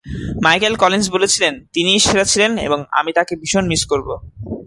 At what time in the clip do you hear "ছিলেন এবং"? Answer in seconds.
2.23-2.79